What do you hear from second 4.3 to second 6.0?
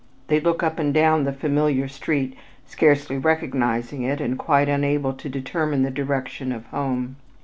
quite unable to determine the